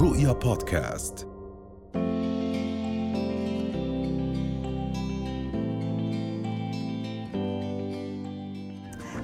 رؤيا 0.00 0.32
بودكاست. 0.32 1.26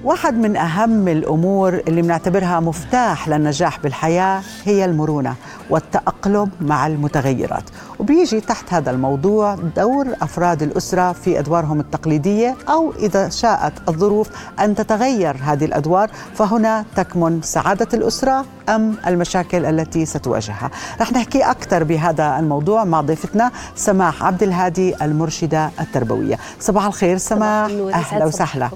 واحد 0.04 0.34
من 0.34 0.56
أهم 0.56 1.08
الأمور 1.08 1.74
اللي 1.88 2.02
بنعتبرها 2.02 2.60
مفتاح 2.60 3.29
للنجاح 3.29 3.80
بالحياة 3.80 4.42
هي 4.64 4.84
المرونة 4.84 5.34
والتأقلم 5.70 6.50
مع 6.60 6.86
المتغيرات. 6.86 7.70
وبيجي 7.98 8.40
تحت 8.40 8.72
هذا 8.74 8.90
الموضوع 8.90 9.54
دور 9.77 10.06
أفراد 10.22 10.62
الأسرة 10.62 11.12
في 11.12 11.38
أدوارهم 11.38 11.80
التقليدية 11.80 12.56
أو 12.68 12.92
إذا 12.98 13.28
شاءت 13.28 13.72
الظروف 13.88 14.30
أن 14.60 14.74
تتغير 14.74 15.36
هذه 15.42 15.64
الأدوار 15.64 16.10
فهنا 16.34 16.84
تكمن 16.96 17.42
سعادة 17.42 17.88
الأسرة 17.95 18.45
أم 18.68 18.96
المشاكل 19.06 19.64
التي 19.66 20.06
ستواجهها. 20.06 20.70
رح 21.00 21.12
نحكي 21.12 21.42
أكثر 21.42 21.84
بهذا 21.84 22.38
الموضوع 22.38 22.84
مع 22.84 23.00
ضيفتنا 23.00 23.50
سماح 23.77 24.22
عبد 24.24 24.42
الهادي 24.42 25.05
المرشدة 25.05 25.70
التربوية. 25.80 26.38
صباح 26.61 26.84
الخير 26.86 27.19
سماح. 27.19 27.70
أهلا 27.70 28.24
وسهلا. 28.24 28.70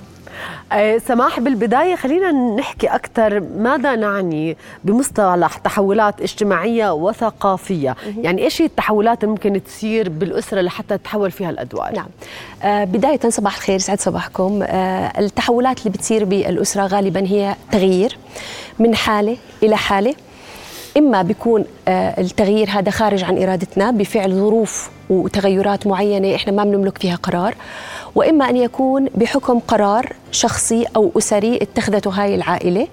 سماح 0.99 1.41
بالبداية 1.41 1.95
خلينا 1.95 2.33
نحكي 2.33 2.87
أكثر 2.87 3.41
ماذا 3.41 3.97
نعني 3.97 4.57
بمصطلح 4.85 5.57
تحولات 5.57 6.21
اجتماعية 6.21 6.93
وثقافية. 6.93 7.97
يعني 8.19 8.43
إيش 8.45 8.63
هي 8.63 8.67
التحولات 8.67 9.25
اللي 9.25 9.33
ممكن 9.33 9.65
تصير 9.65 10.09
بالأسرة 10.09 10.61
لحتى 10.61 10.99
تتحول 10.99 11.31
فيها 11.31 11.51
الأدوار؟ 11.51 11.95
نعم. 11.95 12.07
آه 12.63 12.85
بداية 12.85 13.21
صباح 13.29 13.55
الخير 13.55 13.79
سعد 13.79 14.01
صباحكم. 14.01 14.63
آه 14.63 15.21
التحولات 15.21 15.79
اللي 15.79 15.91
بتصير 15.91 16.25
بالأسرة 16.25 16.87
غالبا 16.87 17.21
هي 17.27 17.55
تغيير 17.73 18.19
من 18.79 18.95
حالة 18.95 19.37
إلى 19.63 19.77
حالة. 19.77 20.15
إما 20.97 21.23
بيكون 21.23 21.65
آه 21.89 22.21
التغيير 22.21 22.71
هذا 22.71 22.91
خارج 22.91 23.25
عن 23.25 23.43
إرادتنا 23.43 23.91
بفعل 23.91 24.33
ظروف 24.33 24.91
وتغيرات 25.11 25.87
معينة 25.87 26.35
إحنا 26.35 26.53
ما 26.53 26.65
بنملك 26.65 26.99
فيها 26.99 27.17
قرار 27.17 27.55
وإما 28.15 28.51
أن 28.51 28.57
يكون 28.57 29.07
بحكم 29.15 29.59
قرار 29.59 30.13
شخصي 30.33 30.87
أو 30.97 31.11
أسري 31.19 31.57
اتخذته 31.57 32.11
هاي 32.11 32.35
العائلة 32.35 32.89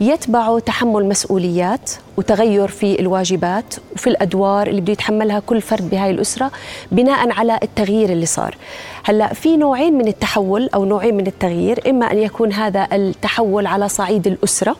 يتبعه 0.00 0.58
تحمل 0.58 1.08
مسؤوليات 1.08 1.90
وتغير 2.16 2.68
في 2.68 3.00
الواجبات 3.00 3.74
وفي 3.94 4.06
الأدوار 4.06 4.66
اللي 4.66 4.80
بده 4.80 4.92
يتحملها 4.92 5.40
كل 5.40 5.60
فرد 5.60 5.90
بهاي 5.90 6.10
الأسرة 6.10 6.50
بناء 6.92 7.32
على 7.32 7.58
التغيير 7.62 8.12
اللي 8.12 8.26
صار. 8.26 8.56
هلأ 9.04 9.34
في 9.34 9.56
نوعين 9.56 9.98
من 9.98 10.08
التحول 10.08 10.68
أو 10.74 10.84
نوعين 10.84 11.16
من 11.16 11.26
التغيير، 11.26 11.90
إما 11.90 12.12
أن 12.12 12.18
يكون 12.18 12.52
هذا 12.52 12.88
التحول 12.92 13.66
على 13.66 13.88
صعيد 13.88 14.26
الأسرة 14.26 14.76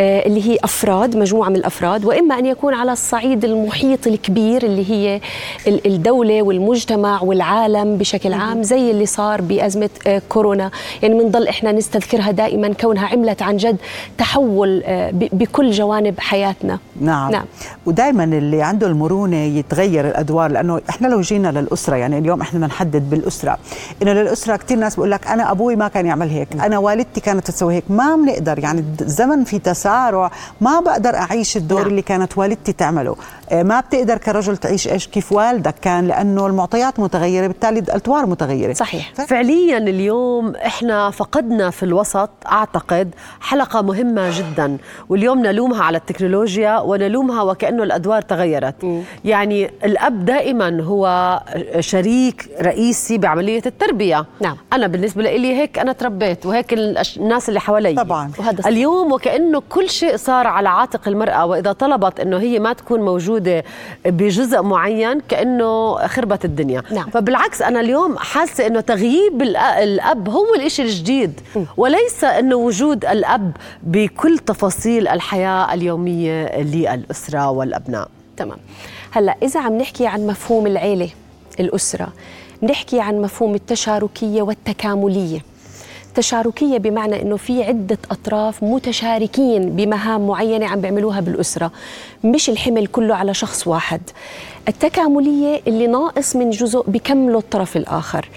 اللي 0.00 0.48
هي 0.48 0.58
أفراد 0.64 1.16
مجموعة 1.16 1.48
من 1.48 1.56
الأفراد 1.56 2.04
وإما 2.04 2.38
أن 2.38 2.46
يكون 2.46 2.74
على 2.74 2.92
الصعيد 2.92 3.44
المحيط 3.44 4.06
الكبير 4.06 4.62
اللي 4.62 4.90
هي 4.90 5.20
الدولة 5.66 6.42
والمجتمع 6.42 7.22
والعالم 7.22 7.96
بشكل 7.96 8.32
عام 8.32 8.62
زي 8.62 8.90
اللي 8.90 9.06
صار 9.06 9.40
بأزمة 9.40 9.90
آه، 10.06 10.22
كورونا. 10.28 10.70
يعني 11.02 11.22
بنضل 11.22 11.48
إحنا 11.48 11.72
نستذكرها 11.72 12.30
دائما 12.30 12.72
كونها 12.72 13.06
عملت 13.06 13.42
عن 13.42 13.56
جد 13.56 13.76
تحول 14.18 14.82
آه، 14.84 15.10
بكل 15.12 15.70
جوانب 15.70 16.20
حياتنا. 16.20 16.78
نعم, 17.00 17.30
نعم. 17.32 17.44
ودائما 17.86 18.24
اللي 18.24 18.62
عنده 18.62 18.86
المرونة 18.86 19.36
يتغير 19.36 20.08
الأدوار 20.08 20.50
لأنه 20.50 20.80
إحنا 20.90 21.08
لو 21.08 21.20
جينا 21.20 21.48
للأسرة 21.48 21.96
يعني 21.96 22.18
اليوم 22.18 22.40
إحنا 22.40 22.58
بدنا 22.58 22.66
نحدد 22.66 23.10
بالأسرة 23.10 23.58
إنه 24.02 24.12
للأسرة 24.12 24.56
كثير 24.56 24.78
ناس 24.78 24.96
بقول 24.96 25.10
لك 25.10 25.26
أنا 25.26 25.50
أبوي 25.50 25.76
ما 25.76 25.88
كان 25.88 26.06
يعمل 26.06 26.30
هيك 26.30 26.48
أنا 26.52 26.78
والدتي 26.78 27.20
كانت 27.20 27.46
تسوي 27.46 27.74
هيك 27.74 27.84
ما 27.88 28.16
بنقدر 28.16 28.58
يعني 28.58 28.84
الزمن 29.00 29.44
في 29.44 29.58
تسارع 29.58 29.85
تسارع 29.86 30.30
ما 30.60 30.80
بقدر 30.80 31.14
أعيش 31.14 31.56
الدور 31.56 31.80
نعم. 31.80 31.88
اللي 31.88 32.02
كانت 32.02 32.38
والدتي 32.38 32.72
تعمله. 32.72 33.16
آه، 33.50 33.62
ما 33.62 33.80
بتقدر 33.80 34.18
كرجل 34.18 34.56
تعيش 34.56 34.88
إيش؟ 34.88 35.06
كيف 35.06 35.32
والدك 35.32 35.74
كان 35.82 36.08
لأنه 36.08 36.46
المعطيات 36.46 37.00
متغيرة 37.00 37.46
بالتالي 37.46 37.80
الادوار 37.80 38.26
متغيرة. 38.26 38.72
صحيح. 38.72 39.12
ف... 39.14 39.20
فعليا 39.20 39.78
اليوم 39.78 40.56
إحنا 40.56 41.10
فقدنا 41.10 41.70
في 41.70 41.82
الوسط 41.82 42.30
أعتقد 42.46 43.14
حلقة 43.40 43.82
مهمة 43.82 44.38
جدا 44.38 44.76
واليوم 45.08 45.38
نلومها 45.46 45.84
على 45.84 45.98
التكنولوجيا 45.98 46.78
ونلومها 46.78 47.42
وكأنه 47.42 47.82
الأدوار 47.82 48.22
تغيرت. 48.22 48.84
م. 48.84 49.02
يعني 49.24 49.70
الأب 49.84 50.24
دائما 50.24 50.82
هو 50.82 51.40
شريك 51.80 52.48
رئيسي 52.60 53.18
بعملية 53.18 53.62
التربية. 53.66 54.26
نعم. 54.40 54.56
أنا 54.72 54.86
بالنسبة 54.86 55.22
لي 55.22 55.56
هيك 55.56 55.78
أنا 55.78 55.92
تربيت 55.92 56.46
وهيك 56.46 56.72
الناس 56.72 57.48
اللي 57.48 57.60
حوالي. 57.60 57.94
طبعا. 57.94 58.30
وهذا 58.38 58.68
اليوم 58.68 59.12
وكأنه 59.12 59.62
كل 59.76 59.90
شيء 59.90 60.16
صار 60.16 60.46
على 60.46 60.68
عاتق 60.68 61.08
المرأة 61.08 61.46
وإذا 61.46 61.72
طلبت 61.72 62.20
إنه 62.20 62.38
هي 62.38 62.58
ما 62.58 62.72
تكون 62.72 63.00
موجودة 63.00 63.16
موجوده 63.16 63.64
بجزء 64.06 64.62
معين 64.62 65.20
كأنه 65.20 66.06
خربت 66.06 66.44
الدنيا. 66.44 66.82
نعم. 66.92 67.10
فبالعكس 67.10 67.62
أنا 67.62 67.80
اليوم 67.80 68.18
حاسة 68.18 68.66
إنه 68.66 68.80
تغييب 68.80 69.42
الأب 69.42 70.28
هو 70.28 70.54
الإشي 70.54 70.82
الجديد 70.82 71.40
وليس 71.76 72.24
إنه 72.24 72.56
وجود 72.56 73.04
الأب 73.04 73.52
بكل 73.82 74.38
تفاصيل 74.38 75.08
الحياة 75.08 75.74
اليومية 75.74 76.60
للأسرة 76.62 77.50
والأبناء. 77.50 78.08
تمام. 78.36 78.58
هلأ 79.10 79.36
إذا 79.42 79.60
عم 79.60 79.78
نحكي 79.78 80.06
عن 80.06 80.26
مفهوم 80.26 80.66
العيلة 80.66 81.08
الأسرة 81.60 82.08
نحكي 82.62 83.00
عن 83.00 83.22
مفهوم 83.22 83.54
التشاركية 83.54 84.42
والتكاملية. 84.42 85.40
تشاركية 86.16 86.78
بمعنى 86.78 87.22
أنه 87.22 87.36
في 87.36 87.64
عدة 87.64 87.98
أطراف 88.10 88.62
متشاركين 88.62 89.76
بمهام 89.76 90.26
معينة 90.26 90.66
عم 90.66 90.80
بيعملوها 90.80 91.20
بالأسرة. 91.20 91.70
مش 92.24 92.50
الحمل 92.50 92.86
كله 92.86 93.14
على 93.14 93.34
شخص 93.34 93.66
واحد. 93.66 94.00
التكاملية 94.68 95.60
اللي 95.66 95.86
ناقص 95.86 96.36
من 96.36 96.50
جزء 96.50 96.84
بكمله 96.86 97.38
الطرف 97.38 97.76
الآخر. 97.76 98.28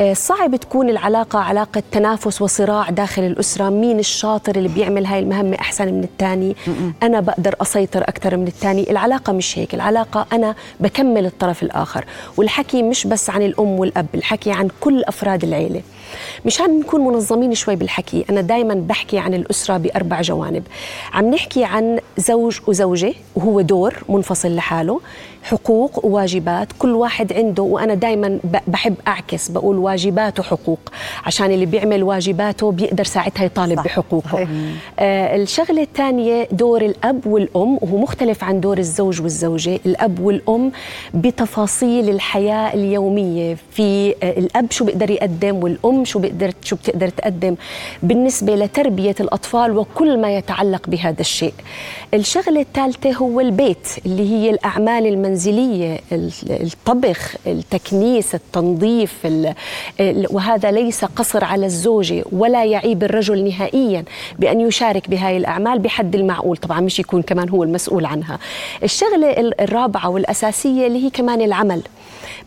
آه، 0.00 0.12
صعب 0.12 0.56
تكون 0.56 0.88
العلاقة 0.88 1.38
علاقة 1.38 1.82
تنافس 1.92 2.42
وصراع 2.42 2.90
داخل 2.90 3.22
الأسرة. 3.22 3.68
مين 3.68 3.98
الشاطر 3.98 4.56
اللي 4.56 4.68
بيعمل 4.68 5.06
هاي 5.06 5.18
المهمة 5.18 5.56
أحسن 5.60 5.94
من 5.94 6.04
الثاني 6.04 6.56
أنا 7.02 7.20
بقدر 7.20 7.54
أسيطر 7.60 8.02
أكثر 8.02 8.36
من 8.36 8.46
الثاني 8.46 8.90
العلاقة 8.90 9.32
مش 9.32 9.58
هيك. 9.58 9.74
العلاقة 9.74 10.26
أنا 10.32 10.54
بكمل 10.80 11.26
الطرف 11.26 11.62
الآخر. 11.62 12.04
والحكي 12.36 12.82
مش 12.82 13.06
بس 13.06 13.30
عن 13.30 13.42
الأم 13.42 13.78
والأب 13.78 14.06
الحكي 14.14 14.52
عن 14.52 14.68
كل 14.80 15.04
أفراد 15.04 15.44
العيلة. 15.44 15.82
مشان 16.46 16.80
نكون 16.80 17.00
منظمين 17.04 17.54
شوي 17.54 17.76
بالحكي 17.76 18.24
أنا 18.30 18.40
دائما 18.40 18.74
بحكي 18.74 19.18
عن 19.18 19.34
الأسرة 19.34 19.76
بأربع 19.76 20.20
جوانب. 20.20 20.62
عم 21.12 21.30
نحكي 21.30 21.64
عن 21.64 21.98
زوج 22.18 22.58
وزوجة 22.66 23.14
وهو 23.36 23.60
دور 23.60 23.94
منفصل 24.08 24.56
لحاله. 24.56 25.00
حقوق 25.44 26.04
وواجبات 26.06 26.68
كل 26.78 26.94
واحد 26.94 27.32
عنده 27.32 27.62
وأنا 27.62 27.94
دائما 27.94 28.38
بحب 28.66 28.94
أعكس 29.08 29.48
بقول 29.48 29.76
واجبات 29.78 30.40
وحقوق 30.40 30.78
عشان 31.26 31.50
اللي 31.50 31.66
بيعمل 31.66 32.02
واجباته 32.02 32.72
بيقدر 32.72 33.04
ساعتها 33.04 33.44
يطالب 33.44 33.76
صح. 33.76 33.84
بحقوقه. 33.84 34.48
آه 34.98 35.36
الشغلة 35.36 35.82
الثانية 35.82 36.48
دور 36.52 36.82
الأب 36.82 37.26
والأم 37.26 37.78
وهو 37.82 37.96
مختلف 37.98 38.44
عن 38.44 38.60
دور 38.60 38.78
الزوج 38.78 39.22
والزوجة. 39.22 39.80
الأب 39.86 40.20
والأم 40.20 40.72
بتفاصيل 41.14 42.08
الحياة 42.08 42.74
اليومية 42.74 43.56
في 43.70 44.14
آه 44.22 44.30
الأب 44.38 44.70
شو 44.70 44.84
بيقدر 44.84 45.10
يقدم 45.10 45.56
والأم 45.56 46.04
شو 46.04 46.18
بيقدر 46.18 46.52
شو 46.62 46.76
بتقدر 46.76 47.08
تقدم 47.08 47.54
بالنسبة 48.02 48.54
لتربية 48.56 49.14
الأطفال 49.20 49.78
وكل 49.78 50.20
ما 50.20 50.36
يتعلق 50.36 50.88
بهذا 50.88 51.20
الشيء. 51.20 51.54
الشغلة 52.14 52.60
الثالثة 52.60 53.12
هو 53.12 53.40
البيت 53.40 53.88
اللي 54.06 54.30
هي 54.30 54.50
الأعمال 54.50 55.06
المنزلية. 55.06 55.33
الطبخ 56.50 57.36
التكنيس 57.46 58.34
التنظيف 58.34 59.26
وهذا 60.30 60.70
ليس 60.70 61.04
قصر 61.04 61.44
على 61.44 61.66
الزوجة 61.66 62.24
ولا 62.32 62.64
يعيب 62.64 63.04
الرجل 63.04 63.44
نهائيا 63.44 64.04
بأن 64.38 64.60
يشارك 64.60 65.10
بهاي 65.10 65.36
الأعمال 65.36 65.78
بحد 65.78 66.14
المعقول. 66.14 66.56
طبعا 66.56 66.80
مش 66.80 66.98
يكون 66.98 67.22
كمان 67.22 67.48
هو 67.48 67.62
المسؤول 67.62 68.04
عنها. 68.06 68.38
الشغلة 68.82 69.52
الرابعة 69.60 70.08
والأساسية 70.08 70.86
اللي 70.86 71.04
هي 71.04 71.10
كمان 71.10 71.42
العمل. 71.42 71.82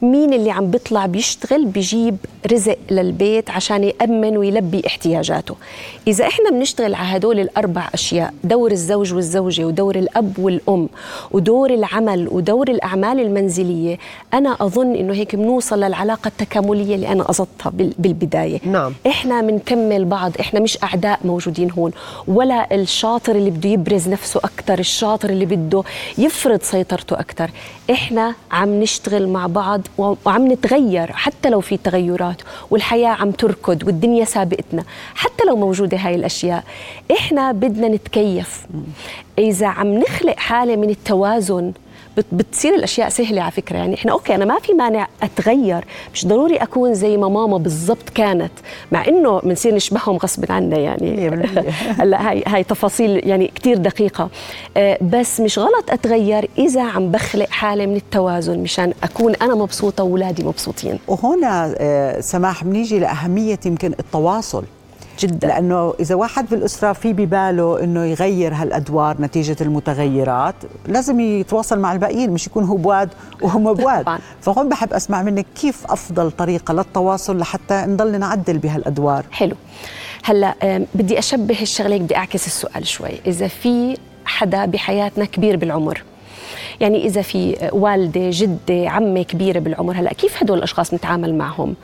مين 0.02 0.34
اللي 0.34 0.52
عم 0.52 0.72
بيطلع 0.72 1.06
بيشتغل 1.06 1.66
بيجيب 1.66 2.18
رزق 2.52 2.78
للبيت 2.92 3.50
عشان 3.50 3.84
يأمن 3.84 4.38
ويلبي 4.38 4.84
احتياجاته. 4.88 5.56
إذا 6.08 6.28
إحنا 6.28 6.50
بنشتغل 6.50 6.96
على 6.96 7.18
هدول 7.18 7.40
الأربع 7.40 7.90
أشياء 7.94 8.34
دور 8.44 8.72
الزوج 8.72 9.14
والزوجة 9.14 9.66
ودور 9.66 9.96
الأب 9.96 10.40
والأم 10.40 10.90
ودور 11.32 11.70
العمل 11.70 12.28
ودور 12.32 12.70
الأعمال 12.78 13.20
المنزلية 13.20 13.98
أنا 14.34 14.58
أظن 14.62 14.96
إنه 14.96 15.14
هيك 15.14 15.36
بنوصل 15.36 15.80
للعلاقة 15.84 16.28
التكاملية 16.28 16.96
اللي 16.96 17.08
أنا 17.08 17.24
قصدتها 17.24 17.70
بالبداية. 17.76 18.60
نعم. 18.66 18.94
إحنا 19.08 19.42
بنكمل 19.42 20.06
بعض 20.06 20.32
إحنا 20.40 20.60
مش 20.60 20.78
أعداء 20.84 21.20
موجودين 21.26 21.72
هون. 21.72 21.92
ولا 22.28 22.76
الشاطر 22.76 23.36
اللي 23.36 23.50
بده 23.50 23.70
يبرز 23.70 24.10
نفسه 24.10 24.40
أكثر 24.44 24.80
الشاطر 24.80 25.30
اللي 25.30 25.46
بده 25.46 25.84
يفرض 26.18 26.62
سيطرته 26.62 27.20
أكثر 27.20 27.50
إحنا 27.92 28.36
عم 28.52 28.80
نشتغل 28.80 29.28
مع 29.28 29.48
بعض 29.48 29.82
وعم 29.98 30.52
نتغير 30.52 31.12
حتى 31.12 31.50
لو 31.50 31.62
في 31.62 31.78
تغيرات 31.78 32.42
والحياة 32.72 33.10
عم 33.10 33.32
تركض 33.32 33.84
والدنيا 33.84 34.26
سابقتنا 34.26 34.84
حتى 35.16 35.44
لو 35.48 35.56
موجودة 35.56 35.98
هاي 35.98 36.16
الأشياء. 36.16 36.64
إحنا 37.12 37.52
بدنا 37.52 37.88
نتكيف. 37.88 38.66
إذا 39.40 39.68
عم 39.68 39.88
نخلق 39.98 40.36
حالة 40.38 40.76
من 40.76 40.90
التوازن 40.90 41.72
بتصير 42.32 42.76
الأشياء 42.76 43.10
سهلة 43.10 43.42
على 43.42 43.52
فكرة. 43.52 43.78
يعني 43.78 43.96
إحنا 43.96 44.12
أوكي 44.12 44.36
أنا 44.36 44.46
ما 44.46 44.60
في 44.60 44.74
مانع 44.74 45.08
أتغير. 45.24 45.86
مش 46.14 46.28
ضروري 46.28 46.58
أكون 46.58 46.94
زي 46.94 47.18
ما 47.18 47.30
ماما 47.30 47.58
بالضبط 47.58 48.10
كانت 48.16 48.52
مع 48.92 49.08
إنه 49.08 49.40
بنصير 49.40 49.76
نشبههم 49.76 50.18
غصب 50.18 50.52
عنا 50.52 50.78
يعني. 50.78 51.30
هلأ 52.00 52.30
هاي 52.30 52.44
هاي 52.48 52.64
تفاصيل 52.64 53.28
يعني 53.28 53.52
كثير 53.56 53.78
دقيقة. 53.78 54.30
آه، 54.78 54.98
بس 55.02 55.40
مش 55.40 55.60
غلط 55.60 55.90
أتغير 55.90 56.50
إذا 56.58 56.84
عم 56.84 57.12
بخلق 57.12 57.50
حالة 57.50 57.86
من 57.86 57.96
التوازن 57.96 58.60
مشان 58.60 58.94
أكون 59.04 59.36
أنا 59.36 59.56
مبسوطة 59.56 60.04
واولادي 60.04 60.44
مبسوطين. 60.44 61.00
وهنا 61.08 61.76
آه، 61.78 62.20
سماح 62.20 62.64
بنيجي 62.64 63.00
لأهمية 63.00 63.60
يمكن 63.66 63.94
التواصل. 64.00 64.64
جدا. 65.20 65.48
لأنه 65.48 65.94
إذا 66.00 66.16
واحد 66.16 66.50
بالأسرة 66.50 66.94
في 66.94 67.14
بباله 67.14 67.84
إنه 67.84 68.06
يغير 68.06 68.54
هالأدوار 68.54 69.22
نتيجة 69.22 69.56
المتغيرات 69.62 70.56
لازم 70.88 71.20
يتواصل 71.20 71.80
مع 71.80 71.94
الباقيين 71.94 72.32
مش 72.32 72.48
يكون 72.48 72.64
هو 72.64 72.76
بواد 72.78 73.10
وهم 73.42 73.74
بواد. 73.74 74.06
فهون 74.42 74.70
بحب 74.70 74.94
أسمع 74.94 75.24
منك 75.24 75.46
كيف 75.62 75.86
أفضل 75.86 76.32
طريقة 76.32 76.74
للتواصل 76.74 77.38
لحتى 77.40 77.84
نضل 77.88 78.20
نعدل 78.20 78.58
بهالأدوار. 78.58 79.26
حلو. 79.32 79.56
هلأ 80.24 80.86
بدي 80.96 81.20
أشبه 81.20 81.62
الشغلة 81.62 81.98
بدي 81.98 82.16
أعكس 82.16 82.48
السؤال 82.48 82.88
شوي. 82.88 83.12
إذا 83.28 83.48
في 83.48 83.98
حدا 84.26 84.66
بحياتنا 84.66 85.26
كبير 85.26 85.58
بالعمر 85.58 86.04
يعني 86.80 87.06
إذا 87.06 87.22
في 87.22 87.70
والدة 87.74 88.30
جدة 88.34 88.90
عمة 88.90 89.24
كبيرة 89.24 89.60
بالعمر 89.60 89.94
هلأ 89.96 90.14
كيف 90.14 90.44
هدول 90.44 90.58
الأشخاص 90.58 90.94
نتعامل 90.94 91.36
معهم؟ 91.36 91.76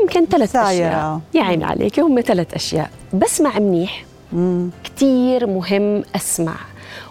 يمكن 0.00 0.26
ثلاث 0.26 0.56
أشياء. 0.56 1.20
يا 1.34 1.42
عيني 1.42 1.64
عليك 1.64 2.00
هم 2.00 2.20
ثلاث 2.20 2.54
أشياء. 2.54 2.90
بسمع 3.12 3.58
منيح. 3.58 4.04
كثير 4.84 5.46
مهم 5.46 6.02
أسمع. 6.16 6.54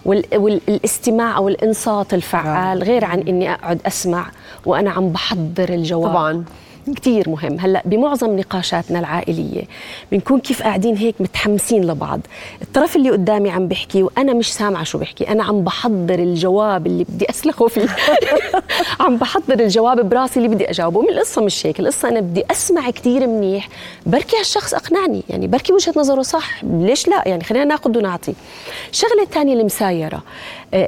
والاستماع 0.06 1.38
أو 1.38 1.48
الإنصات 1.48 2.14
الفعال 2.14 2.84
غير 2.84 3.06
عن 3.06 3.20
إني 3.20 3.54
أقعد 3.54 3.80
أسمع 3.86 4.26
وأنا 4.66 4.92
عم 4.92 5.10
بحضر 5.10 5.70
الجواب. 5.70 6.10
طبعا. 6.10 6.46
كثير 6.94 7.30
مهم. 7.30 7.60
هلأ 7.60 7.82
بمعظم 7.86 8.40
نقاشاتنا 8.40 9.00
العائلية 9.00 9.64
بنكون 10.12 10.40
كيف 10.40 10.64
قاعدين 10.64 10.98
هيك 10.98 11.16
متحمسين 11.20 11.88
لبعض. 11.88 12.20
الطرف 12.62 12.96
اللي 12.96 13.10
قدامي 13.12 13.50
عم 13.50 13.68
بحكي 13.68 14.04
وأنا 14.04 14.34
مش 14.34 14.54
سامعة 14.54 14.84
شو 14.84 14.98
بحكي 14.98 15.30
أنا 15.30 15.44
عم 15.44 15.64
بحضر 15.64 16.20
الجواب 16.20 16.88
اللي 16.88 17.04
بدي 17.04 17.30
أسلخه 17.30 17.68
فيه. 17.68 17.88
عم 19.00 19.18
بحضر 19.18 19.60
الجواب 19.60 20.10
براسي 20.10 20.38
اللي 20.40 20.48
بدي 20.50 20.70
أجاوبه. 20.70 21.02
من 21.02 21.10
القصة 21.10 21.42
مش 21.42 21.66
هيك 21.66 21.80
القصة 21.80 22.10
أنا 22.10 22.20
بدي 22.20 22.44
أسمع 22.52 22.90
كثير 22.90 23.28
منيح. 23.28 23.70
بركي 24.06 24.38
هالشخص 24.40 24.74
أقنعني 24.74 25.24
يعني 25.30 25.48
بركي 25.48 25.74
وجهة 25.74 25.94
نظره 25.98 26.22
صح. 26.22 26.64
ليش 26.64 27.08
لا؟ 27.08 27.28
يعني 27.28 27.44
خلينا 27.44 27.66
ناخذ 27.66 27.98
ونعطي. 27.98 28.34
الشغله 28.92 29.24
الثانية 29.24 29.54
المسايرة. 29.54 30.22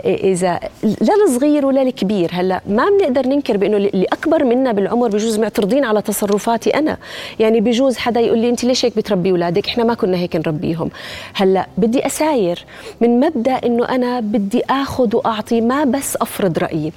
إذا 0.06 0.60
لا 0.84 1.14
الصغير 1.28 1.66
ولا 1.66 1.82
الكبير 1.82 2.30
هلأ 2.34 2.62
ما 2.68 2.90
بنقدر 2.90 3.28
ننكر 3.28 3.58
بإنه 3.58 3.78
اللي 3.78 4.06
أكبر 4.14 4.44
منا 4.44 4.72
بالعمر 4.72 5.08
بجوز 5.08 5.40
معترضين 5.40 5.86
على 5.92 6.02
تصرفاتي 6.02 6.70
أنا. 6.70 6.98
يعني 7.40 7.62
بجوز 7.62 7.98
حدا 7.98 8.20
يقول 8.20 8.40
لي 8.40 8.50
أنت 8.50 8.64
ليش 8.64 8.86
هيك 8.86 8.98
بتربي 8.98 9.32
أولادك؟ 9.32 9.68
إحنا 9.68 9.84
ما 9.84 9.94
كنا 9.94 10.18
هيك 10.18 10.36
نربيهم. 10.36 10.90
هلأ 11.34 11.68
بدي 11.78 12.06
أساير. 12.06 12.66
من 13.02 13.20
مبدأ 13.20 13.60
إنه 13.66 13.86
أنا 13.86 14.20
بدي 14.20 14.62
آخذ 14.70 15.16
وأعطي 15.16 15.62
ما 15.62 15.84
بس 15.84 16.18
أفرض 16.22 16.60
رأيي. 16.60 16.92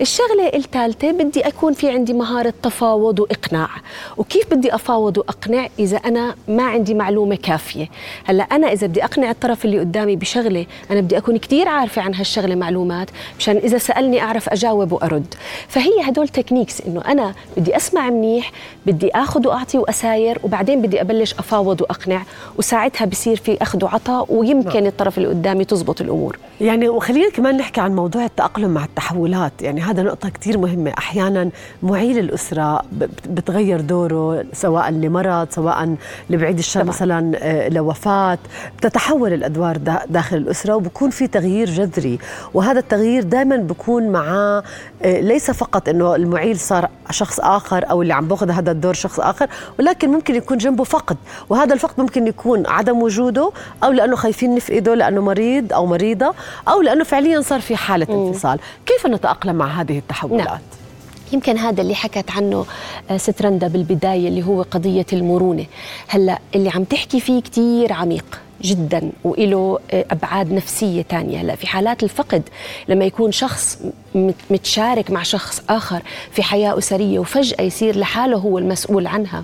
الشغلة 0.00 0.48
الثالثة 0.54 1.10
بدي 1.10 1.40
أكون 1.40 1.72
في 1.72 1.90
عندي 1.90 2.12
مهارة 2.12 2.54
تفاوض 2.62 3.20
وإقناع. 3.20 3.68
وكيف 4.16 4.54
بدي 4.54 4.74
أفاوض 4.74 5.18
وأقنع؟ 5.18 5.68
إذا 5.78 5.96
أنا 5.96 6.34
ما 6.48 6.62
عندي 6.62 6.94
معلومة 6.94 7.36
كافية. 7.36 7.88
هلأ 8.24 8.42
أنا 8.42 8.72
إذا 8.72 8.86
بدي 8.86 9.04
أقنع 9.04 9.30
الطرف 9.30 9.64
اللي 9.64 9.78
قدامي 9.78 10.16
بشغلة 10.16 10.66
أنا 10.90 11.00
بدي 11.00 11.18
أكون 11.18 11.36
كثير 11.36 11.68
عارفة 11.68 12.02
عن 12.02 12.14
هالشغلة 12.14 12.54
معلومات 12.54 13.08
مشان 13.38 13.56
إذا 13.56 13.78
سألني 13.78 14.22
أعرف 14.22 14.48
أجاوب 14.48 14.92
وأرد. 14.92 15.34
فهي 15.68 15.90
هدول 16.02 16.28
تكنيكس 16.28 16.80
إنه 16.80 17.02
أنا 17.08 17.34
بدي 17.56 17.76
أسمع 17.76 18.10
منيح 18.10 18.29
بدي 18.86 19.10
اخذ 19.10 19.48
وأعطي 19.48 19.78
وأساير 19.78 20.38
وبعدين 20.42 20.82
بدي 20.82 21.00
أبلش 21.00 21.34
أفاوض 21.34 21.80
وأقنع 21.80 22.22
وساعتها 22.58 23.04
بصير 23.04 23.36
في 23.36 23.62
أخذ 23.62 23.84
وعطاء 23.84 24.26
ويمكن 24.34 24.78
نعم. 24.78 24.86
الطرف 24.86 25.18
اللي 25.18 25.28
قدامي 25.28 25.64
تزبط 25.64 26.00
الأمور. 26.00 26.38
يعني 26.60 26.88
وخلينا 26.88 27.30
كمان 27.30 27.56
نحكي 27.56 27.80
عن 27.80 27.94
موضوع 27.94 28.24
التأقلم 28.24 28.70
مع 28.70 28.84
التحولات. 28.84 29.52
يعني 29.60 29.80
هذا 29.80 30.02
نقطة 30.02 30.28
كثير 30.28 30.58
مهمة. 30.58 30.92
أحيانا 30.98 31.50
معيل 31.82 32.18
الأسرة 32.18 32.82
بتغير 33.28 33.80
دوره 33.80 34.44
سواء 34.52 34.90
لمرض 34.90 35.48
سواء 35.50 35.96
لبعيد 36.30 36.58
الشر 36.58 36.84
مثلا 36.84 37.32
آه، 37.36 37.68
لوفاة. 37.68 38.38
بتتحول 38.78 39.32
الأدوار 39.32 39.76
داخل 40.08 40.36
الأسرة 40.36 40.74
وبكون 40.74 41.10
في 41.10 41.26
تغيير 41.26 41.70
جذري. 41.70 42.18
وهذا 42.54 42.78
التغيير 42.78 43.22
دائما 43.22 43.56
بكون 43.56 44.08
معاه 44.08 44.62
آه، 45.02 45.20
ليس 45.20 45.50
فقط 45.50 45.88
إنه 45.88 46.14
المعيل 46.14 46.58
صار 46.58 46.88
شخص 47.10 47.40
آخر 47.40 47.90
أو 47.90 48.02
اللي 48.10 48.18
عم 48.18 48.28
باخذ 48.28 48.50
هذا 48.50 48.70
الدور 48.70 48.94
شخص 48.94 49.20
آخر 49.20 49.48
ولكن 49.78 50.08
ممكن 50.08 50.34
يكون 50.34 50.58
جنبه 50.58 50.84
فقد 50.84 51.16
وهذا 51.48 51.74
الفقد 51.74 52.00
ممكن 52.00 52.26
يكون 52.26 52.66
عدم 52.66 53.02
وجوده 53.02 53.50
أو 53.84 53.92
لأنه 53.92 54.16
خايفين 54.16 54.54
نفقده 54.54 54.94
لأنه 54.94 55.20
مريض 55.20 55.72
أو 55.72 55.86
مريضة 55.86 56.34
أو 56.68 56.82
لأنه 56.82 57.04
فعليا 57.04 57.40
صار 57.40 57.60
في 57.60 57.76
حالة 57.76 58.06
انفصال. 58.10 58.58
كيف 58.86 59.06
نتأقلم 59.06 59.56
مع 59.56 59.66
هذه 59.66 59.98
التحولات؟ 59.98 60.46
نعم. 60.46 60.58
يمكن 61.32 61.58
هذا 61.58 61.82
اللي 61.82 61.94
حكت 61.94 62.30
عنه 62.30 62.66
آه، 63.10 63.16
ست 63.16 63.42
رندا 63.42 63.68
بالبداية 63.68 64.28
اللي 64.28 64.42
هو 64.42 64.62
قضية 64.62 65.06
المرونة. 65.12 65.66
هلأ 66.08 66.38
اللي 66.54 66.70
عم 66.70 66.84
تحكي 66.84 67.20
فيه 67.20 67.42
كثير 67.42 67.92
عميق 67.92 68.40
جدا 68.62 69.12
وله 69.24 69.78
آه، 69.90 70.04
أبعاد 70.10 70.52
نفسية 70.52 71.02
ثانية 71.02 71.40
هلأ 71.40 71.54
في 71.54 71.66
حالات 71.66 72.02
الفقد 72.02 72.42
لما 72.88 73.04
يكون 73.04 73.32
شخص 73.32 73.78
متشارك 74.50 75.10
مع 75.10 75.22
شخص 75.22 75.62
آخر 75.68 76.02
في 76.32 76.42
حياة 76.42 76.78
أسرية 76.78 77.18
وفجأة 77.18 77.62
يصير 77.62 77.98
لحاله 77.98 78.36
هو 78.36 78.58
المسؤول 78.58 79.06
عنها 79.06 79.42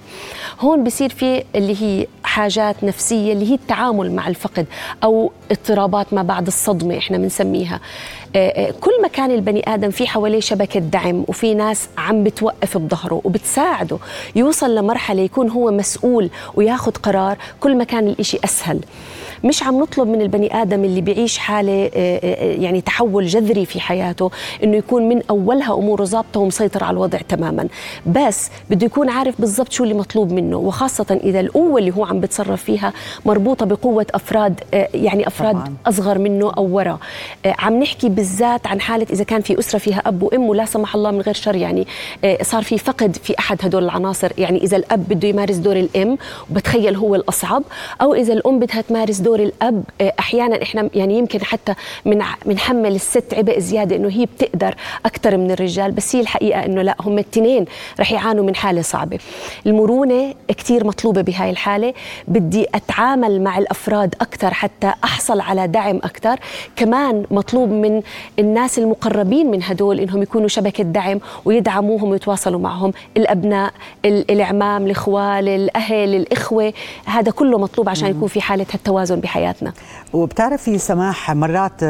هون 0.60 0.84
بصير 0.84 1.08
في 1.08 1.44
اللي 1.54 1.82
هي 1.82 2.06
حاجات 2.24 2.84
نفسية 2.84 3.32
اللي 3.32 3.50
هي 3.50 3.54
التعامل 3.54 4.12
مع 4.12 4.28
الفقد 4.28 4.66
أو 5.04 5.32
اضطرابات 5.50 6.12
ما 6.14 6.22
بعد 6.22 6.46
الصدمة 6.46 6.98
إحنا 6.98 7.18
بنسميها. 7.18 7.80
آه، 8.36 8.68
آه، 8.68 8.74
كل 8.80 9.02
ما 9.02 9.08
كان 9.08 9.30
البني 9.30 9.74
آدم 9.74 9.90
في 9.90 10.06
حواليه 10.06 10.40
شبكة 10.40 10.80
دعم 10.80 11.24
وفي 11.28 11.54
ناس 11.54 11.88
عم 11.98 12.24
بتوقف 12.24 12.78
بظهره 12.78 13.20
وبتساعده 13.24 13.98
يوصل 14.36 14.74
لمرحلة 14.74 15.22
يكون 15.22 15.50
هو 15.50 15.70
مسؤول 15.70 16.30
وياخذ 16.54 16.92
قرار 16.92 17.36
كل 17.60 17.76
ما 17.76 17.84
كان 17.84 18.08
الإشي 18.08 18.38
أسهل. 18.44 18.80
مش 19.44 19.62
عم 19.62 19.80
نطلب 19.80 20.08
من 20.08 20.20
البني 20.22 20.62
آدم 20.62 20.84
اللي 20.84 21.00
بيعيش 21.00 21.38
حالة 21.38 21.90
آه، 21.94 22.52
يعني 22.52 22.80
تحول 22.80 23.26
جذري 23.26 23.66
في 23.66 23.80
حياته 23.80 24.30
إنه 24.64 24.76
يكون 24.76 25.08
من 25.08 25.22
أولها 25.30 25.74
أموره 25.74 26.04
ظابطة 26.04 26.40
ومسيطر 26.40 26.84
على 26.84 26.94
الوضع 26.94 27.18
تماما. 27.18 27.68
بس 28.06 28.50
بده 28.70 28.86
يكون 28.86 29.08
عارف 29.08 29.40
بالضبط 29.40 29.72
شو 29.72 29.84
اللي 29.84 29.94
مطلوب 29.94 30.32
منه 30.32 30.56
وخاصة 30.56 31.20
إذا 31.24 31.40
القوة 31.40 31.78
اللي 31.78 31.92
هو 31.96 32.04
عم 32.04 32.20
بتصرف 32.20 32.62
فيها 32.62 32.92
مربوطة 33.26 33.66
بقوة 33.66 34.06
أفراد 34.14 34.60
يعني 34.94 35.26
أفراد 35.36 35.54
طبعاً. 35.54 35.74
أصغر 35.86 36.18
منه 36.18 36.52
أو 36.56 36.64
ورا. 36.76 36.98
عم 37.46 37.80
نحكي 37.82 38.08
بالذات 38.08 38.66
عن 38.66 38.80
حالة 38.80 39.06
إذا 39.10 39.24
كان 39.24 39.40
في 39.40 39.58
أسرة 39.58 39.78
فيها 39.78 40.02
أب 40.06 40.22
وأم 40.22 40.42
ولا 40.42 40.64
سمح 40.64 40.94
الله 40.94 41.10
من 41.10 41.20
غير 41.20 41.34
شر 41.34 41.56
يعني 41.56 41.86
آه، 42.24 42.38
صار 42.42 42.62
في 42.62 42.78
فقد 42.78 43.16
في 43.22 43.38
أحد 43.38 43.58
هدول 43.62 43.84
العناصر. 43.84 44.32
يعني 44.38 44.62
إذا 44.64 44.76
الأب 44.76 45.08
بده 45.08 45.28
يمارس 45.28 45.56
دور 45.56 45.76
الأم 45.76 46.18
وبتخيل 46.50 46.96
هو 46.96 47.14
الأصعب. 47.14 47.62
أو 48.02 48.14
إذا 48.14 48.32
الأم 48.32 48.58
بدها 48.58 48.80
تمارس 48.80 49.18
دور 49.18 49.40
الأب 49.40 49.84
آه، 50.00 50.12
أحيانا 50.18 50.62
إحنا 50.62 50.90
يعني 50.94 51.18
يمكن 51.18 51.44
حتى 51.44 51.74
من 52.04 52.22
بنحمل 52.46 52.94
الست 52.94 53.34
عبء 53.34 53.58
زيادة 53.58 53.96
إنه 53.96 54.08
هي 54.08 54.26
بتقدر 54.26 54.74
أكثر 55.06 55.36
من 55.36 55.50
الرجال 55.50 55.92
بس 55.92 56.16
هي 56.16 56.20
الحقيقة 56.20 56.64
إنه 56.64 56.82
لا 56.82 56.96
هم 57.00 57.12
الاثنين 57.18 57.64
رح 58.00 58.12
يعانوا 58.12 58.44
من 58.44 58.54
حالة 58.54 58.82
صعبة. 58.82 59.18
المرونة 59.66 60.34
كثير 60.48 60.86
مطلوبة 60.86 61.20
بهاي 61.20 61.50
الحالة. 61.50 61.94
بدي 62.28 62.66
أتعامل 62.74 63.40
مع 63.40 63.58
الأفراد 63.58 64.14
أكثر 64.20 64.54
حتى 64.54 64.92
أحصل 65.04 65.25
على 65.30 65.66
دعم 65.66 65.96
أكثر. 65.96 66.38
كمان 66.76 67.24
مطلوب 67.30 67.70
من 67.70 68.02
الناس 68.38 68.78
المقربين 68.78 69.50
من 69.50 69.62
هدول 69.62 70.00
إنهم 70.00 70.22
يكونوا 70.22 70.48
شبكة 70.48 70.84
دعم 70.84 71.20
ويدعموهم 71.44 72.10
ويتواصلوا 72.10 72.60
معهم. 72.60 72.92
الأبناء 73.16 73.72
العمام 74.04 74.86
الاخوال 74.86 75.48
الأهل 75.48 76.14
الإخوة. 76.14 76.72
هذا 77.06 77.30
كله 77.30 77.58
مطلوب 77.58 77.88
عشان 77.88 78.08
يكون 78.10 78.28
في 78.28 78.40
حالة 78.40 78.66
التوازن 78.74 79.20
بحياتنا. 79.20 79.72
وبتعرفي 80.12 80.78
سماح 80.78 81.30
مرات 81.30 81.84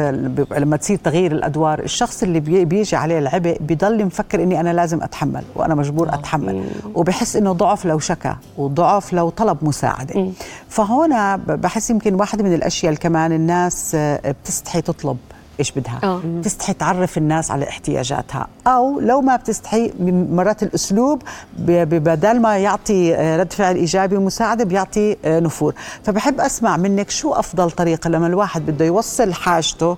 لما 0.57 0.77
تصير 0.77 0.97
تغيير 0.97 1.31
الأدوار 1.31 1.79
الشخص 1.79 2.23
اللي 2.23 2.39
بيجي 2.39 2.95
عليه 2.95 3.19
العبء 3.19 3.57
بيضل 3.61 4.05
مفكر 4.05 4.43
إني 4.43 4.59
أنا 4.59 4.73
لازم 4.73 5.03
أتحمل 5.03 5.43
وأنا 5.55 5.75
مجبور 5.75 6.09
أتحمل. 6.13 6.63
وبحس 6.95 7.35
إنه 7.35 7.51
ضعف 7.51 7.85
لو 7.85 7.99
شكى 7.99 8.35
وضعف 8.57 9.13
لو 9.13 9.29
طلب 9.29 9.57
مساعدة. 9.61 10.27
فهون 10.69 11.35
بحس 11.37 11.89
يمكن 11.89 12.13
واحدة 12.15 12.43
من 12.43 12.53
الأشياء 12.53 12.89
اللي 12.89 13.01
كمان 13.27 13.39
الناس 13.39 13.95
بتستحي 14.25 14.81
تطلب 14.81 15.17
إيش 15.59 15.71
بدها. 15.71 15.99
آه. 16.03 16.21
بتستحي 16.25 16.73
تعرف 16.73 17.17
الناس 17.17 17.51
على 17.51 17.69
احتياجاتها. 17.69 18.47
أو 18.67 18.99
لو 18.99 19.21
ما 19.21 19.35
بتستحي 19.35 19.93
مرات 20.29 20.63
الأسلوب 20.63 21.21
بدل 21.57 22.39
ما 22.39 22.57
يعطي 22.57 23.15
آه، 23.15 23.37
رد 23.37 23.53
فعل 23.53 23.75
إيجابي 23.75 24.17
ومساعدة 24.17 24.63
بيعطي 24.63 25.17
آه، 25.25 25.39
نفور. 25.39 25.73
فبحب 26.03 26.39
أسمع 26.39 26.77
منك 26.77 27.09
شو 27.09 27.33
أفضل 27.33 27.71
طريقة 27.71 28.09
لما 28.09 28.27
الواحد 28.27 28.65
بده 28.65 28.85
يوصل 28.85 29.33
حاجته 29.33 29.97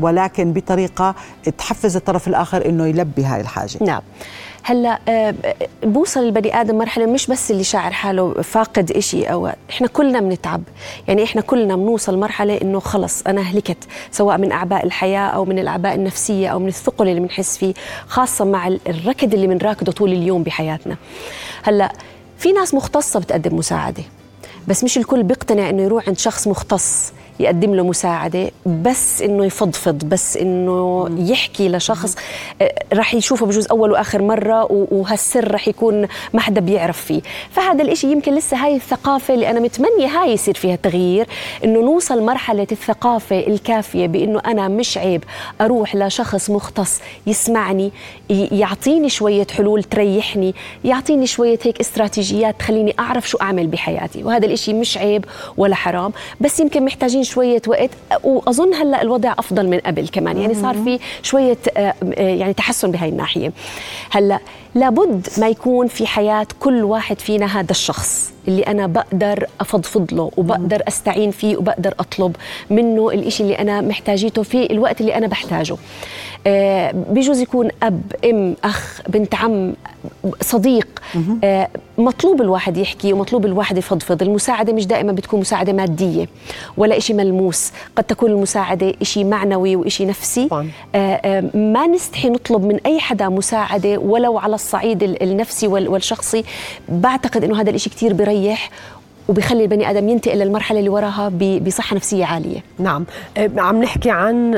ولكن 0.00 0.52
بطريقة 0.52 1.14
تحفز 1.58 1.96
الطرف 1.96 2.28
الآخر 2.28 2.66
إنه 2.66 2.86
يلبي 2.86 3.24
هاي 3.24 3.40
الحاجة. 3.40 3.78
نعم. 3.84 4.02
هلا 4.62 4.98
آه، 5.08 5.34
بوصل 5.82 6.20
البني 6.20 6.60
آدم 6.60 6.78
مرحلة 6.78 7.06
مش 7.06 7.26
بس 7.26 7.50
اللي 7.50 7.64
شاعر 7.64 7.92
حاله 7.92 8.34
فاقد 8.42 8.90
إشي 8.92 9.24
أو 9.24 9.50
إحنا 9.70 9.86
كلنا 9.86 10.20
بنتعب. 10.20 10.62
يعني 11.08 11.24
إحنا 11.24 11.40
كلنا 11.42 11.76
بنوصل 11.76 12.18
مرحلة 12.18 12.60
إنه 12.62 12.80
خلص 12.80 13.22
أنا 13.26 13.40
هلكت 13.40 13.76
سواء 14.12 14.38
من 14.38 14.52
أعباء 14.52 14.86
الحياة 14.86 15.20
أو 15.28 15.44
من 15.44 15.58
الأعباء 15.58 15.94
النفسية 15.94 16.48
أو 16.48 16.58
من 16.58 16.68
الثقل 16.68 17.08
اللي 17.08 17.20
بنحس 17.20 17.56
فيه 17.58 17.74
خاصة 18.08 18.44
مع 18.44 18.68
ال- 18.68 18.80
الركض 18.88 19.34
اللي 19.34 19.46
بنراكده 19.46 19.92
طول 19.92 20.12
اليوم 20.12 20.42
بحياتنا. 20.42 20.96
هلا 21.62 21.92
في 22.38 22.52
ناس 22.52 22.74
مختصة 22.74 23.20
بتقدم 23.20 23.56
مساعدة 23.56 24.02
بس 24.68 24.84
مش 24.84 24.98
الكل 24.98 25.22
بيقتنع 25.22 25.70
إنه 25.70 25.82
يروح 25.82 26.06
عند 26.08 26.18
شخص 26.18 26.48
مختص. 26.48 27.12
يقدم 27.40 27.74
له 27.74 27.82
مساعدة 27.84 28.50
بس 28.66 29.22
إنه 29.22 29.44
يفضفض 29.44 30.04
بس 30.04 30.36
إنه 30.36 31.08
يحكي 31.18 31.68
لشخص 31.68 32.16
آه، 32.62 32.74
رح 32.94 33.14
يشوفه 33.14 33.46
بجوز 33.46 33.66
أول 33.66 33.90
وآخر 33.92 34.22
مرة 34.22 34.64
و- 34.64 34.86
وهالسر 34.90 35.54
رح 35.54 35.68
يكون 35.68 36.06
ما 36.34 36.40
حدا 36.40 36.60
بيعرف 36.60 37.00
فيه. 37.04 37.20
فهذا 37.50 37.82
الإشي 37.82 38.12
يمكن 38.12 38.34
لسه 38.34 38.56
هاي 38.56 38.76
الثقافة 38.76 39.34
اللي 39.34 39.50
أنا 39.50 39.60
متمنية 39.60 40.06
هاي 40.06 40.32
يصير 40.32 40.54
فيها 40.54 40.76
تغيير 40.76 41.26
إنه 41.64 41.80
نوصل 41.80 42.22
مرحلة 42.22 42.66
الثقافة 42.72 43.38
الكافية 43.46 44.06
بإنه 44.06 44.40
أنا 44.46 44.68
مش 44.68 44.98
عيب 44.98 45.24
أروح 45.60 45.96
لشخص 45.96 46.50
مختص 46.50 47.00
يسمعني 47.26 47.92
يعطيني 48.30 49.08
شوية 49.08 49.46
حلول 49.56 49.82
تريحني 49.84 50.54
يعطيني 50.84 51.26
شوية 51.26 51.58
هيك 51.62 51.80
استراتيجيات 51.80 52.54
تخليني 52.58 52.94
أعرف 52.98 53.28
شو 53.28 53.38
أعمل 53.42 53.66
بحياتي. 53.66 54.22
وهذا 54.24 54.46
الإشي 54.46 54.72
مش 54.72 54.98
عيب 54.98 55.24
ولا 55.56 55.74
حرام 55.74 56.12
بس 56.40 56.60
يمكن 56.60 56.84
محتاجين 56.84 57.24
شوية 57.30 57.62
وقت 57.66 57.90
وأظن 58.24 58.74
هلأ 58.74 59.02
الوضع 59.02 59.32
أفضل 59.38 59.68
من 59.68 59.78
قبل 59.78 60.08
كمان 60.08 60.36
يعني 60.38 60.54
صار 60.54 60.74
في 60.74 60.98
شوية 61.22 61.58
آه، 61.76 61.94
آه، 62.14 62.20
يعني 62.20 62.54
تحسن 62.54 62.90
بهاي 62.90 63.08
الناحية. 63.08 63.52
هلأ 64.10 64.40
لابد 64.74 65.28
ما 65.38 65.48
يكون 65.48 65.86
في 65.86 66.06
حياة 66.06 66.46
كل 66.60 66.84
واحد 66.84 67.20
فينا 67.20 67.60
هذا 67.60 67.70
الشخص. 67.70 68.32
اللي 68.50 68.62
أنا 68.62 68.86
بقدر 68.86 69.46
أفضفض 69.60 70.14
له 70.14 70.30
وبقدر 70.36 70.82
أستعين 70.88 71.30
فيه 71.30 71.56
وبقدر 71.56 71.94
أطلب 72.00 72.36
منه 72.70 73.10
الإشي 73.10 73.42
اللي 73.42 73.58
أنا 73.58 73.80
محتاجيته 73.80 74.42
في 74.42 74.72
الوقت 74.72 75.00
اللي 75.00 75.14
أنا 75.14 75.26
بحتاجه. 75.26 75.76
آه، 76.46 76.94
بيجوز 77.10 77.40
يكون 77.40 77.68
أب 77.82 78.02
أم 78.24 78.56
أخ 78.64 79.00
بنت 79.08 79.34
عم 79.34 79.74
صديق 80.40 80.88
آه، 81.44 81.68
مطلوب 81.98 82.40
الواحد 82.42 82.76
يحكي 82.76 83.12
ومطلوب 83.12 83.46
الواحد 83.46 83.78
يفضفض. 83.78 84.22
المساعدة 84.22 84.72
مش 84.72 84.86
دائما 84.86 85.12
بتكون 85.12 85.40
مساعدة 85.40 85.72
مادية 85.72 86.28
ولا 86.76 86.96
إشي 86.96 87.14
ملموس. 87.14 87.72
قد 87.96 88.04
تكون 88.04 88.30
المساعدة 88.30 88.94
إشي 89.02 89.24
معنوي 89.24 89.76
وإشي 89.76 90.04
نفسي. 90.06 90.48
آه، 90.94 91.40
ما 91.54 91.86
نستحي 91.86 92.28
نطلب 92.28 92.64
من 92.64 92.78
أي 92.86 93.00
حدا 93.00 93.28
مساعدة 93.28 93.98
ولو 93.98 94.38
على 94.38 94.54
الصعيد 94.54 95.02
ال- 95.02 95.22
النفسي 95.22 95.66
وال- 95.66 95.88
والشخصي. 95.88 96.44
بعتقد 96.88 97.44
أنه 97.44 97.60
هذا 97.60 97.70
الإشي 97.70 97.90
كتير 97.90 98.12
بريح 98.12 98.30
وبيخلي 99.28 99.62
البني 99.62 99.90
آدم 99.90 100.08
ينتقل 100.08 100.38
للمرحلة 100.38 100.78
اللي 100.78 100.90
وراها 100.90 101.28
ب- 101.28 101.64
بصحة 101.64 101.96
نفسية 101.96 102.24
عالية. 102.24 102.60
نعم. 102.78 103.04
عم 103.56 103.82
نحكي 103.82 104.10
عن 104.10 104.52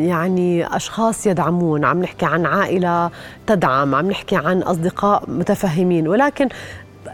يعني 0.00 0.76
أشخاص 0.76 1.26
يدعمون 1.26 1.84
عم 1.84 2.02
نحكي 2.02 2.26
عن 2.26 2.46
عائلة 2.46 3.10
تدعم 3.46 3.94
عم 3.94 4.10
نحكي 4.10 4.36
عن 4.36 4.58
أصدقاء 4.62 5.22
متفهمين 5.28 6.08
ولكن 6.08 6.48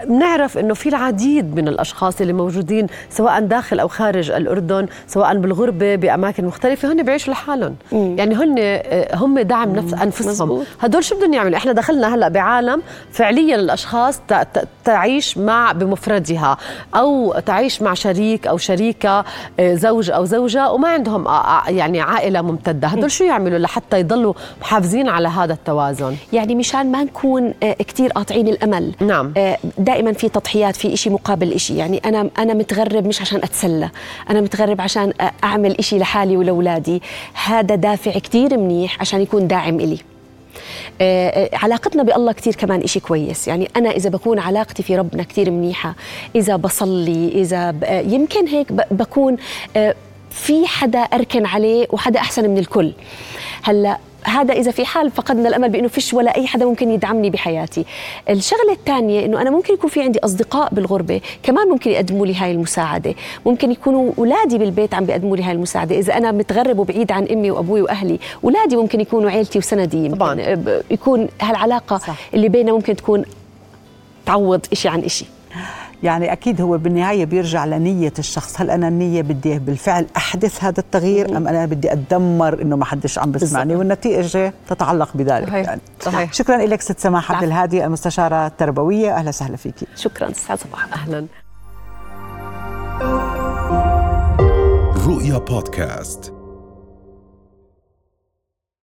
بنعرف 0.05 0.59
إنه 0.59 0.75
في 0.75 0.89
العديد 0.89 1.57
من 1.57 1.69
الأشخاص 1.69 2.21
اللي 2.21 2.33
موجودين 2.33 2.87
سواء 3.11 3.41
داخل 3.41 3.81
أو 3.81 3.89
خارج 3.89 4.31
الأردن 4.31 4.87
سواء 5.07 5.39
بالغربة 5.39 5.95
بأماكن 5.97 6.45
مختلفة 6.45 6.93
هن 6.93 7.03
بيعيشوا 7.03 7.33
لحالهم. 7.33 7.75
يعني 7.93 8.35
هن 8.35 8.55
آه، 8.59 9.17
هم 9.17 9.39
دعم 9.41 9.77
نفس 9.77 9.95
أنفسهم. 9.95 10.65
هدول 10.81 11.05
شو 11.05 11.17
بدهم 11.17 11.33
يعملوا؟ 11.35 11.57
إحنا 11.57 11.73
دخلنا 11.73 12.15
هلأ 12.15 12.29
بعالم 12.29 12.83
فعليا 13.13 13.57
الأشخاص 13.57 14.21
تعيش 14.85 15.39
مع 15.39 15.73
بمفردها 15.73 16.57
أو 16.95 17.35
تعيش 17.47 17.83
مع 17.83 17.95
شريك 17.95 18.47
أو 18.47 18.57
شريكة 18.57 19.25
آه، 19.61 19.75
زوج 19.75 20.11
أو 20.11 20.25
زوجة 20.25 20.71
وما 20.73 20.89
عندهم 20.89 21.29
آه، 21.29 21.63
يعني 21.69 22.01
عائلة 22.01 22.43
ممتدة. 22.43 22.89
هدول 22.89 23.11
شو 23.11 23.25
يعملوا 23.25 23.59
لحتى 23.59 24.01
يضلوا 24.01 24.35
محافظين 24.61 25.09
على 25.09 25.29
هذا 25.29 25.53
التوازن؟ 25.53 26.17
يعني 26.33 26.55
مشان 26.55 26.93
ما 26.93 27.05
نكون 27.05 27.55
كتير 27.79 28.13
قاطعين 28.13 28.49
الأمل. 28.49 28.93
نعم. 29.01 29.33
دائما 29.85 30.13
في 30.13 30.29
تضحيات 30.29 30.77
في 30.77 30.95
إشي 30.95 31.11
مقابل 31.11 31.53
إشي. 31.53 31.77
يعني 31.77 31.99
أنا 32.05 32.31
أنا 32.39 32.55
متغرب 32.55 33.07
مش 33.07 33.21
عشان 33.21 33.39
أتسلى. 33.43 33.91
أنا 34.31 34.41
متغرب 34.41 34.81
عشان 34.81 35.13
أعمل 35.45 35.79
إشي 35.79 35.99
لحالي 35.99 36.37
ولأولادي. 36.37 37.03
هذا 37.45 37.75
دافع 37.75 38.11
كتير 38.11 38.57
منيح 38.59 39.01
عشان 39.01 39.21
يكون 39.21 39.47
داعم 39.49 39.81
إلي. 39.81 39.99
آه، 41.01 41.29
آه، 41.29 41.51
علاقتنا 41.57 42.03
بالله 42.03 42.33
كتير 42.33 42.55
كمان 42.55 42.81
إشي 42.81 43.01
كويس. 43.01 43.49
يعني 43.49 43.69
أنا 43.77 43.91
إذا 43.91 44.11
بكون 44.11 44.39
علاقتي 44.39 44.83
في 44.83 44.97
ربنا 44.97 45.23
كتير 45.23 45.51
منيحة 45.51 45.95
إذا 46.37 46.57
بصلي 46.57 47.29
إذا 47.35 47.71
ب- 47.71 47.85
آه، 47.85 48.01
يمكن 48.01 48.47
هيك 48.49 48.73
بكون 48.73 49.37
في 50.31 50.67
حدا 50.67 50.99
أركن 50.99 51.47
عليه 51.47 51.87
وحدا 51.91 52.21
أحسن 52.21 52.51
من 52.51 52.59
الكل. 52.59 52.93
هلأ 53.63 53.99
هذا 54.25 54.55
إذا 54.55 54.71
في 54.71 54.85
حال 54.85 55.11
فقدنا 55.11 55.49
الأمل 55.49 55.69
بأنه 55.69 55.89
فيش 55.89 56.15
ولا 56.15 56.37
أي 56.37 56.47
حدا 56.47 56.65
ممكن 56.67 56.91
يدعمني 56.91 57.31
بحياتي. 57.31 57.85
الشغلة 58.31 58.73
الثانية 58.73 59.25
أنه 59.25 59.41
أنا 59.41 59.51
ممكن 59.51 59.75
يكون 59.75 59.91
في 59.91 60.03
عندي 60.03 60.19
أصدقاء 60.19 60.75
بالغربة 60.75 61.21
كمان 61.43 61.69
ممكن 61.69 61.91
يقدموا 61.91 62.27
لي 62.27 62.35
هاي 62.35 62.53
المساعدة. 62.53 63.15
ممكن 63.47 63.71
يكونوا 63.71 64.13
أولادي 64.19 64.59
بالبيت 64.59 64.95
عم 64.95 65.05
بيقدموا 65.05 65.37
لي 65.37 65.43
هاي 65.43 65.53
المساعدة. 65.53 65.99
إذا 65.99 66.17
أنا 66.17 66.33
متغرب 66.33 66.79
وبعيد 66.79 67.13
عن 67.13 67.27
أمي 67.27 67.51
وأبوي 67.51 67.83
وأهلي 67.83 68.19
أولادي 68.45 68.77
ممكن 68.77 69.01
يكونوا 69.01 69.31
عيلتي 69.31 69.59
وسندي. 69.59 70.09
طبعاً. 70.09 70.41
يكون 70.91 71.29
هالعلاقة 71.41 71.99
صح. 71.99 72.17
اللي 72.35 72.49
بيننا 72.49 72.73
ممكن 72.73 72.97
تكون 72.97 73.25
تعوض 74.27 74.67
إشي 74.73 74.89
عن 74.89 75.01
إشي. 75.01 75.25
يعني 76.05 76.33
أكيد 76.33 76.61
هو 76.61 76.79
بالنهاية 76.79 77.25
بيرجع 77.25 77.65
لنية 77.65 78.13
الشخص. 78.19 78.61
هل 78.61 78.71
أنا 78.71 78.89
النية 78.89 79.23
بدي 79.23 79.59
بالفعل 79.59 80.07
أحدث 80.17 80.65
هذا 80.65 80.81
التغيير 80.81 81.37
أم 81.37 81.49
أنا 81.49 81.67
بدي 81.67 81.93
اتذمر 81.93 82.63
إنه 82.63 82.77
ما 82.77 82.85
حدش 82.85 83.19
عم 83.19 83.33
بسمعني؟ 83.33 83.77
والنتيجة 83.77 84.55
تتعلق 84.69 85.09
بذلك 85.17 85.49
صحيح. 85.49 85.67
يعني. 85.69 85.81
صحيح. 86.01 86.33
شكرا 86.33 86.57
لك 86.57 86.81
ست 86.81 87.01
سماح 87.01 87.33
عبد 87.33 87.43
الهادي 87.43 87.85
المستشارة 87.85 88.47
التربوية. 88.47 89.17
أهلا 89.17 89.29
وسهلا 89.29 89.57
فيكي 89.57 89.87
شكرا 89.97 90.31
أستاذ 90.31 90.57
صباح 90.57 90.93
أهلا. 90.93 91.27
رؤيا 95.07 95.39
بودكاست. 95.39 96.34